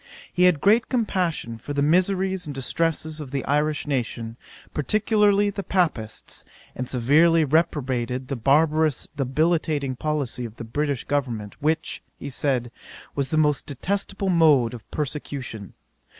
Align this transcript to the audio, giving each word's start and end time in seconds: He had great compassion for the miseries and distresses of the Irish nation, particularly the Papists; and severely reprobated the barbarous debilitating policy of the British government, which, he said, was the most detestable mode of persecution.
He 0.33 0.45
had 0.45 0.61
great 0.61 0.89
compassion 0.89 1.59
for 1.59 1.73
the 1.73 1.83
miseries 1.83 2.47
and 2.47 2.55
distresses 2.55 3.21
of 3.21 3.29
the 3.29 3.45
Irish 3.45 3.85
nation, 3.85 4.35
particularly 4.73 5.51
the 5.51 5.61
Papists; 5.61 6.43
and 6.75 6.89
severely 6.89 7.45
reprobated 7.45 8.27
the 8.27 8.35
barbarous 8.35 9.07
debilitating 9.15 9.95
policy 9.95 10.43
of 10.43 10.55
the 10.55 10.63
British 10.63 11.03
government, 11.03 11.55
which, 11.61 12.01
he 12.17 12.31
said, 12.31 12.71
was 13.13 13.29
the 13.29 13.37
most 13.37 13.67
detestable 13.67 14.29
mode 14.29 14.73
of 14.73 14.89
persecution. 14.89 15.73